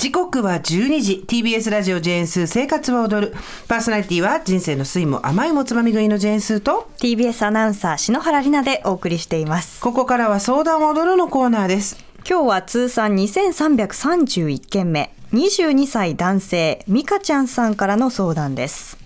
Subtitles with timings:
[0.00, 1.24] 時刻は12時。
[1.28, 3.34] TBS ラジオジェーンスー生活は踊る。
[3.68, 9.78] パーソナリティは人生の酸いも甘いもつまみ食いのジェーンスーと TBS アナウンサー篠原里奈でお送りしています。
[9.82, 12.02] ここからは相談を踊るのコーナーです。
[12.26, 15.12] 今日は通算2331件目。
[15.34, 18.96] 22歳男性美香ちゃんさんからの相談です。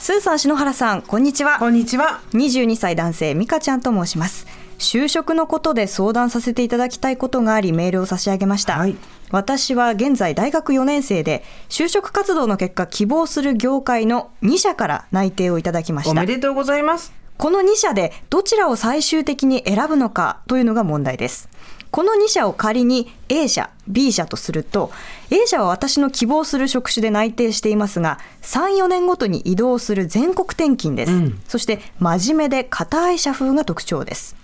[0.00, 1.60] スーさん篠原さんこんにちは。
[1.60, 2.20] こんにちは。
[2.32, 4.48] 22歳男性美香ちゃんと申します
[4.78, 8.96] 就職のことで相談させていただきたいことがありメールを差し上げました、はい
[9.30, 21.48] 私は現在大学4年生で就職活動の結果希望する業界の2社から内定をいただきましたおめでとうございますこの2社でどちらを最終的に選ぶのかというのが問題です。
[21.90, 24.90] この2社を仮に A 社、B 社とすると、
[25.30, 31.12] A 社は私の希望する職種で内定していますが、3、4年ごとに移動する全国転勤です。
[31.12, 34.36] うんそして、真面目で固い社風が特徴です。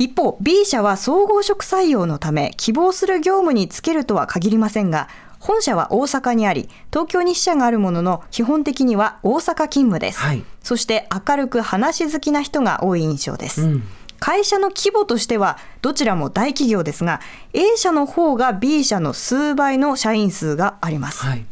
[0.00, 10.42] 一方 B 社は総合職採用のため希望する業務に就けるとは限りませんが本社は大阪にあり東京に支社があるものの基本的には大阪勤務です、はい。
[10.62, 13.82] そして明るく話好きな人が多い印象です、うん。
[14.18, 17.20] 会社の規模としてはどちらも大企業ですが
[17.52, 21.44] A 社の方が B 社の数倍の社員数があります、はい。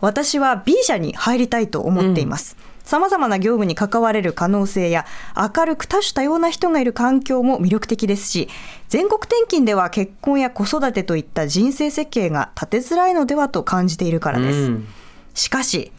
[0.00, 2.50] 私は B 社に入りたいと思っています。
[2.50, 5.04] さまざまな業務に関われる可能性や
[5.36, 8.48] 明るく多種多様な人がいる環境も魅力的ですし
[8.88, 14.58] 全国転勤では結婚や子育てといった人生設計が立てづらいのではと感じているからです。
[14.58, 14.88] うん。
[15.34, 15.92] しかし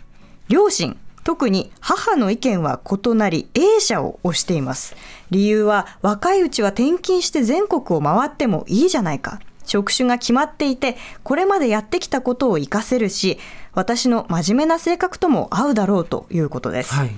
[0.47, 4.95] 両親特に母の意見は異なり A 社を推しています。
[5.29, 13.37] 理由は若いうちは転勤して全国を回ってもいいじゃないか職種が決まっていてこれまでやってきたことを活かせるし
[13.73, 17.11] 私の真面目な性格とも合うだろうということです、はい。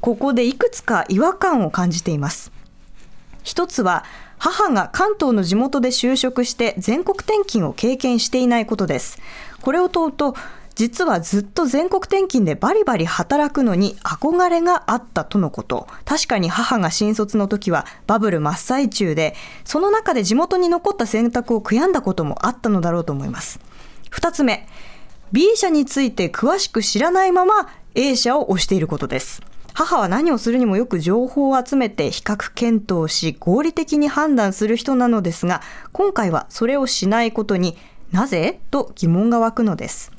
[0.00, 2.50] ここでいくつか違和感を感じています。
[3.44, 4.04] 一つは
[4.38, 9.20] 母が関東の地元で就職して全国転勤を経験していないことです。
[9.60, 10.34] これを問うと
[10.74, 15.86] 実はずっと全国転勤でバリバリ働くのに憧れがあったとのこと。
[16.04, 23.60] 確かに母が新卒の時はバブル真っ最中でその中で地元に残った選択を悔やんだこともあったのだろうと思います。
[24.10, 24.66] 二つ目
[25.30, 29.42] B 社について詳しく知らないまま A 社を推していることです。
[29.74, 37.78] 母は何をするにもよく情報を集めて比較検討し合理的に判断する人なのですが今回はそれをしないことに
[38.10, 38.60] なぜ？
[38.70, 40.12] と疑問が湧くのです。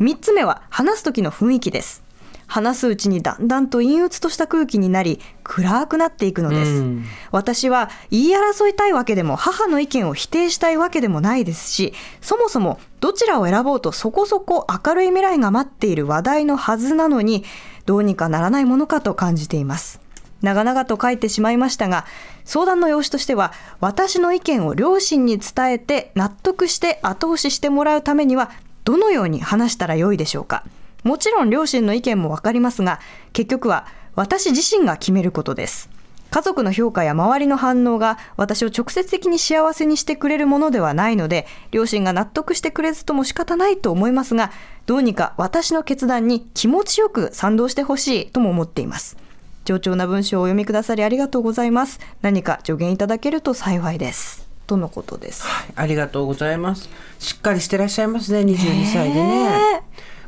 [0.00, 2.06] 3つ目は話す時の雰囲気です。
[2.46, 7.04] 話すうちにだんだんと陰鬱とした空気になり暗くなっていくのです、うん。
[7.32, 17.44] 私は言い争いたいわけでも母の意見を否定したいわけでもないですしそもそもどちらを選ぼうとそこそこ明るい未来が待っている話題のはずなのに
[17.84, 20.00] どうにかならないものかと感じています。
[20.42, 22.04] 長々と書いてしまいましたが
[22.44, 28.50] 相談の用紙としては私の意見を両親に伝えて納得して後押ししてもらうためには
[28.86, 30.62] どのように話したらよいでしょうか。
[31.02, 33.00] もちろん両親の意見も分かりますが
[33.32, 35.90] 結局は私自身が決めることです。
[36.30, 44.52] 家族の評価や周りの反応が私を直接的に幸せにしてくれるものではないので両親が納得してくれずとも仕方ないと思いますが
[44.86, 49.16] どうにか私の決断に気持ちよく賛同してほしいとも思っています。
[49.64, 51.98] 上調な文章をお読みくださりありがとうございます。
[52.22, 54.45] 何か助言いただけると幸いです。
[54.66, 55.44] とのことです
[55.74, 56.88] ありがとうございます。
[57.18, 59.82] しっかりしてらっしゃいますね、22歳でね。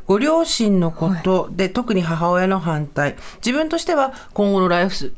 [0.07, 3.15] ご両親のことで、特に母親の反対。
[3.45, 5.11] 自分としては今後のライフス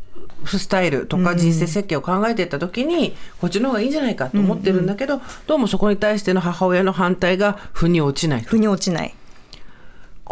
[0.45, 8.41] スタイルとか人生設計を考えていった時に、こっちの方がいいんじゃないかと思ってるんだけど、どうもそこに対しての母親の反対が腑に落ちない。
[8.41, 9.15] 腑に落ちない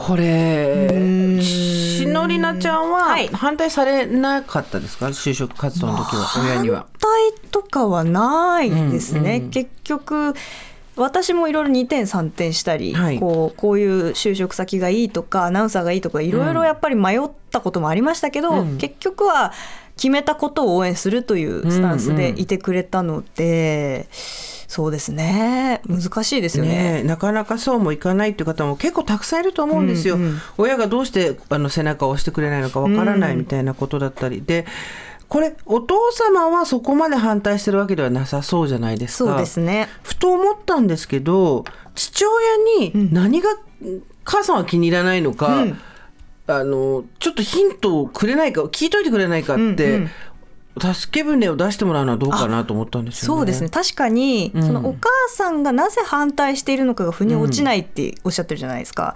[0.02, 0.88] これ、
[1.42, 3.28] しのりなちゃんははい。
[3.28, 5.08] 反対されなかったですか？
[5.08, 6.86] 就職活動の時は、親には。
[7.02, 10.34] 反対とかはないですね、うんうん結局
[10.96, 13.20] 私もいろいろ2点3点したり、はい。
[13.20, 18.78] こうこういう就職先がいいとかアナウンサーがいいとかいろいろやっぱり迷ったこともありましたけど、うん。
[18.78, 19.52] 結局は
[20.00, 25.82] 決めたことを応援するというスタンスでいてくれたので、そうですね。
[25.90, 26.70] 難しいですよね。
[26.70, 30.16] ねえなかなかそうもいかないっていう方も結構たくさんいると思うんですよ。
[30.16, 30.42] うんうん。
[30.58, 34.42] 親がどうしてあの背中を押してくれないのかわからないみたいなことだったり。
[34.42, 34.66] で、
[35.28, 39.32] これお父様はそこまで反対してるわけではなさそうじゃないですか。
[39.32, 39.90] そうですね。
[40.02, 43.50] ふと思ったんですけど父親に何が、
[44.24, 45.82] 母さんは気に入らないのか、うん
[46.58, 50.10] あのちょっとヒントをくれないか聞いといてくれないかって、うん
[50.80, 53.40] 助け舟を出してもらうのはどうかなと思ったんですよね。
[53.40, 53.70] そうですね。
[53.70, 54.64] 確かに、うん。
[54.64, 59.16] そのお母さんがなぜ反対しているのかが腑に落ちないっておっしゃってるじゃないですか、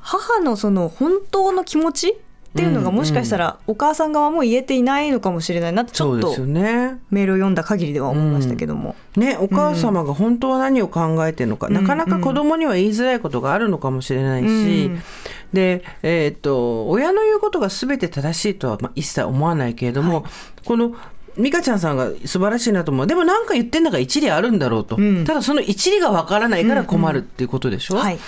[0.00, 2.16] 母のその本当の気持ち
[2.54, 6.28] っていうのがもしかしたらお母さん側も言えていないのかもしれないなってちょっと。
[6.38, 8.94] メールを読んだ限りでは思いましたけども。
[9.16, 14.50] ね、お母様が本当は何を考えてるのか、なかなか子供には言いづらいことがあるのかもしれないし、う
[14.90, 15.02] ん
[15.52, 20.24] で、えーっと親の言うことが全て正しいとはまあ一切思わないけれども、
[20.64, 20.94] この
[21.36, 23.06] 美香ちゃんさんが素晴らしいなと思う。
[23.06, 25.24] でも何か言ってんだから一理あるんだろうと、ん。
[25.24, 28.18] ただその一理がわからないから困るっていうことでしょ、はい。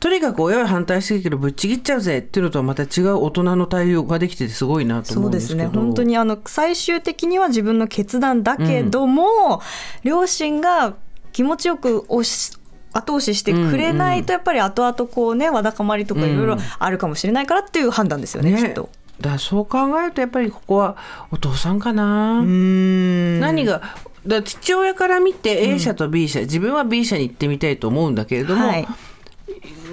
[0.00, 5.78] とにかく親は反対してるけどぶっちぎっちゃうぜっていうのとはまた違う大人の対応ができててすごいなと思そううんですすでけどね。
[5.78, 9.62] 本当にあの最終的には自分の決断だけども、
[10.02, 10.94] 両親が
[11.32, 12.56] 気持ちよく押し
[12.92, 18.62] 後押ししてくれないとやっぱり後々こうねわだかまりとかいろいろあるかもしれないからっていう判断ですよね、ね。
[18.62, 18.88] きっと。
[19.20, 20.96] だそう考えるとやっぱりここは
[21.30, 23.40] お父さんかな、うん。
[23.40, 23.82] 何が
[24.26, 28.86] だ父親から見て A 社と B 社、自分は B 社に行ってみたいと思うんだけれども、はい。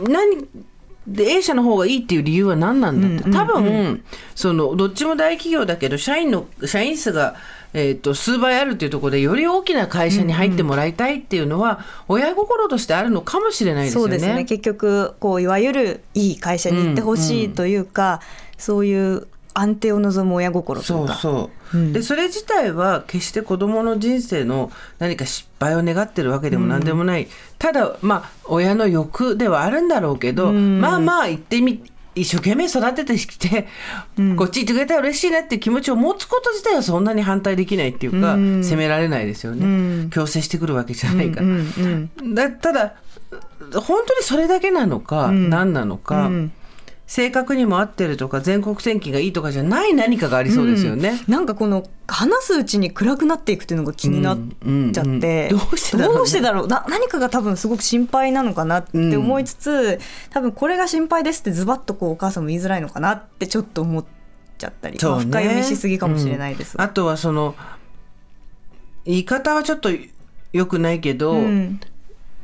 [0.08, 0.48] 何
[1.06, 3.34] で A 社の方がいいっていう理由は何なんだって、うんうんうん。
[3.34, 4.04] 多分
[4.36, 7.36] そのどっちも大企業だけど社員の社員数が、
[7.74, 14.04] えー、と数倍あるっていうところでより大きな会社に入ってもらいたいっていうのは、親心としてあるのかもしれないですよね。
[14.04, 14.46] そうですね。
[14.46, 18.22] 結局こういわゆるいい会社に行ってほしいというか、
[18.58, 21.16] そういう安定を望む親心といそううか。
[21.16, 21.82] そう、う。
[21.82, 21.94] ん。
[21.94, 27.28] でそれ自体は決して子どもの人生の何か失敗を願ってるわけでも何でもない、
[27.60, 30.82] ただまあ親の欲ではあるんだろうけど、うん。
[30.82, 31.82] まあまあ言ってみ
[32.16, 33.68] 一生懸命育ててきて、
[34.38, 38.64] こっち行ってくれたら嬉しいなっていう気持ちを持つこと自体はそんなに反対できないっていうか、うん。
[38.64, 39.70] 責められないですよね、う
[40.06, 40.10] ん。
[40.10, 42.96] 強制してくるわけじゃないから、うんうんだただ
[43.74, 45.50] 本当にそれだけなのか、ん。
[45.50, 46.54] 何なのか、うん
[47.14, 51.22] 性格にも合ってるとか全国転勤がいいとかじゃない何かがありそうですよね。
[51.28, 51.32] うん。
[51.32, 55.50] なんかこの話すうちに暗くなっていくっていうのが気になっちゃって、うんうんうん。
[55.50, 56.18] どうしてだろうね。
[56.18, 56.68] どうしてだろう。
[56.68, 60.00] な何かが多分すごく心配なのかなって思いつつ、
[60.32, 64.06] 多分これが心配ですってズバッとこうお母さんも言いづらいのかなってちょっと思っ
[64.58, 66.74] ちゃったり、まあ深読みしすぎかもしれないです。
[66.74, 66.82] うん。
[66.82, 67.54] あとはその
[69.06, 69.92] 言い方はちょっと
[70.52, 71.80] 良くないけど、うん。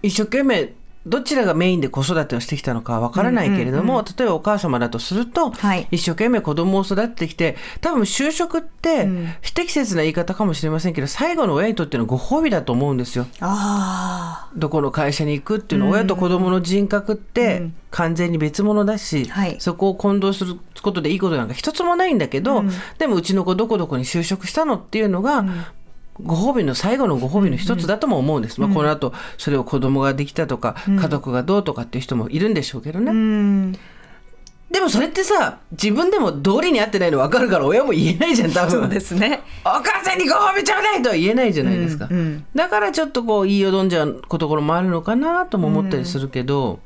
[0.04, 0.74] 一生懸命
[1.06, 5.88] どちらがメインで子育てをしてきたのかはわからないけれども、例えばお母様だとすると、はい。
[5.92, 9.34] 一生懸命子供を育ててきて多分就職ってうん。
[9.42, 13.28] 不適切な言い方かもしれませんけど最後の親にとってのご褒美だと思うんですよ。
[13.40, 17.76] あどこの会社に行くっていうのは親と子供の人格ってうん。
[17.92, 19.56] 完全に別物だし、はい。
[19.60, 22.70] そこを混同することでいいことなんか一つもないんだけど、うん。
[23.00, 25.44] でもうちの子どこどこに就職したのっていうのが、
[26.24, 33.72] ご褒美の最後のご褒美の一つだとも思うんです、まあ、この後それを子供ができたとか、家族がどうとかっていう人もいるんでしょうけどね、あうん。
[34.72, 38.72] でもそれってさ自分でも道理に合ってないの分かるから親も言えないじゃん多分。
[38.72, 39.42] そうですね。
[39.66, 42.46] お母さんにご褒美ちょうだいとは言えないじゃないですか、うんうん。
[42.54, 46.80] だからちょっとこう言いよどんじゃうところもあるのかなとも思ったりするけど、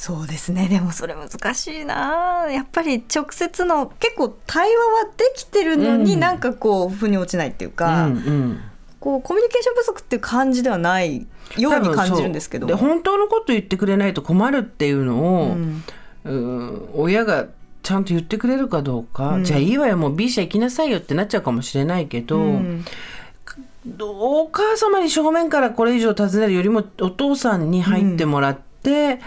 [0.00, 0.68] そうですね。
[0.68, 2.46] でもそれ難しいな。
[2.48, 6.20] やっぱり直接の結構対話はできてるのに、うん。
[6.20, 8.60] なんかこう腑に落ちないっていうか、うんうん。
[9.00, 15.82] こうコミュニケーション不足っていう感じではないように感じるんですけどで本当のこと言ってくれないと困るっていうのを、うん。
[16.24, 17.48] うん親が
[17.82, 19.44] ちゃんと言ってくれるかどうか、うん。
[19.44, 22.84] じゃあいいわよもう B 社行きなさいよってなっちゃうかもしれないけど、うん。
[24.00, 29.18] お母様に正面からこれ以上尋ねるよりもお父さんに入ってもらって、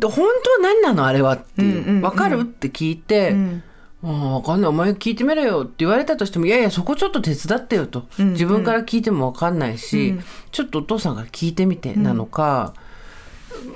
[0.00, 0.28] 本当は
[0.62, 2.40] 何なのあれはっていう、うんうんうん分かる？
[2.40, 3.62] って聞いて、うん。
[4.04, 4.70] ああ分かんない。
[4.70, 8.32] お前聞いてみろよって言われたとしてもいやいやそこちょっと手伝ってよと、うんうん。
[8.32, 10.24] 自分から聞いても分かんないし、うん。
[10.50, 12.74] ちょっとお父さんから聞いてみてなのか、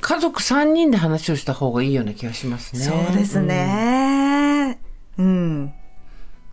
[0.00, 2.80] 家族3人で話をした方がいいような気がしますね。
[2.80, 4.80] そうですね。
[5.18, 5.73] うん、ね。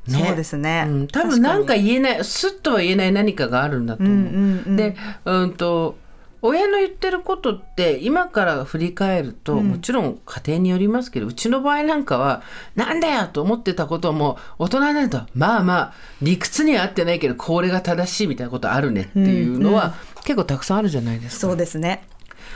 [0.08, 4.16] そうですね、うん、多分なんか言えないすっとは言えない何かがあるんだと思う。
[4.16, 4.76] うんうんうん。
[4.76, 5.98] で、うんと
[6.46, 12.44] 親の言ってることって今から振り返ると、もちろん家庭によりますけどうちの場合なんかは
[12.76, 19.96] なんだよと思ってたことも大人になるとまあまあ理屈には合ってないけどこれが正しいみたいなことあるねっていうのは、
[20.26, 21.48] 結構たくさんあるじゃないですか。
[21.48, 22.04] そうですね。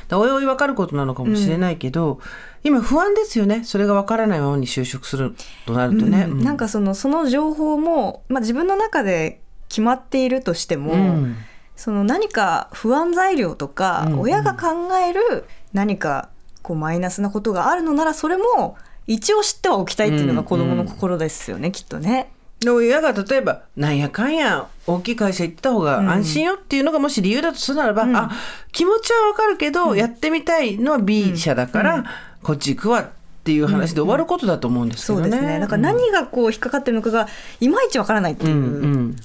[0.10, 2.20] だおいおい分かることなのかもしれないけど、
[2.64, 3.64] 今不安ですよね。
[3.64, 5.34] それが分からないままに就職する
[5.66, 6.28] となるとね。
[6.30, 6.44] うん。
[6.44, 9.40] なんかそのその情報も、まあ、自分の中で
[9.70, 11.38] 決まっているとしても、うん
[11.78, 14.20] その何か不安材料とか、うんうん。
[14.22, 16.30] 親が考える何か
[16.62, 22.34] こうマイナスなことがあるのならそれも一応知ってはおきたいっていうのが子どもの心ですよね、きっとね。
[22.60, 28.32] で親が例えばなんやかんや大きい会社行った方が安心よっていうのがもし理由だとするならば、あ
[28.72, 32.06] 気持ちはわかるけど、やってみたいのは B 社だから、
[32.42, 33.10] こっち行くわっ
[33.44, 35.30] ていう話で終わることだと思うんですけどね。
[35.30, 35.60] そうですね。
[35.60, 37.28] だから何がこう引っかかってるのかが
[37.60, 39.16] いまいちわからないっていう、うんうん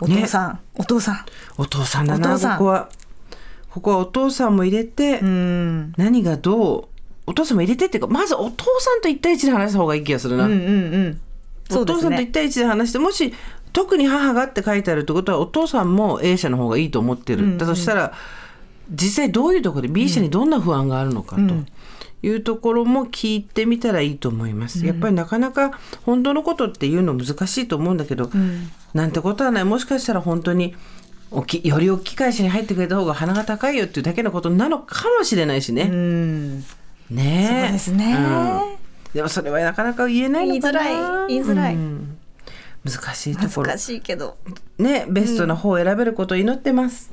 [0.00, 1.24] お父さん、お父さん。
[1.56, 2.88] お父さんだなここは。
[3.70, 5.92] ここはお父さんも入れて、うん。
[5.96, 6.88] 何がど
[7.26, 10.62] お父さんも入れてっていうかまずお父さんと1対1で話した方がいい気がするな、うんうんう
[11.08, 11.20] ん。
[11.68, 13.34] そお父さんと1ね対1で話してもし
[13.74, 17.58] 特に母がって書いてあるってことはお父さんも A 社の方がいいと思ってる、うんうん。
[17.58, 18.14] だとしたら
[18.90, 21.42] 実際どういうところで B 社にどんな不安があるのかと。
[21.42, 21.66] うん
[22.20, 24.84] いうところも聞いてみたらいいと思います。
[24.84, 29.64] やっぱりなかなか本当のことっていうの難しいと思うんだけど、んなんてことはない。
[29.64, 30.74] もしかしたら本当に
[31.30, 35.84] おきより大きい会社に入ってくれた方が鼻が高いよっていうだけのことなのかもしれないしうね。
[35.84, 36.60] ん。
[36.60, 36.64] ね
[37.10, 37.64] え。
[37.64, 38.16] そうですね。
[38.16, 39.14] うん。
[39.14, 40.80] でもそれはなかなか言えないのかな。
[40.80, 41.74] 言いづらい言いづらい。
[41.74, 42.18] うん。
[42.84, 43.68] 難しいところ。
[43.68, 44.36] 難しいけど。
[44.78, 47.10] ねベストな方を選べることを祈ってます、